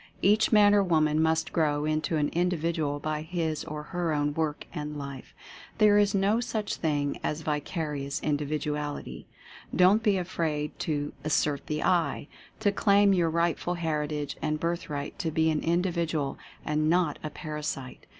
[0.23, 4.65] Each man or woman must grow into an Individual by his or her own work
[4.73, 5.35] and life.
[5.77, 9.25] There is no such thing as vicarious Indi viduality.
[9.75, 12.27] Don't be afraid to "assert the I"—
[12.61, 17.29] to claim your rightful heritage and birthright to be an Indi vidual, and not a
[17.29, 18.07] Parasite.